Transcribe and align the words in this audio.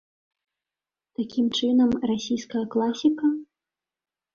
Такім 1.21 1.53
чынам, 1.59 1.95
расійская 2.15 2.67
класіка? 2.77 3.27